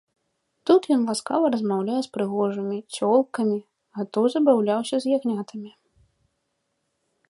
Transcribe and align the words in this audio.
Тут 0.69 0.87
ён 0.95 1.01
ласкава 1.09 1.51
размаўляе 1.57 1.99
з 2.07 2.11
прыгожымі 2.17 2.77
цёлкамі, 2.95 3.59
а 3.97 4.09
то 4.17 4.21
забаўляўся 4.35 4.95
з 5.05 5.17
ягнятамі. 5.21 5.71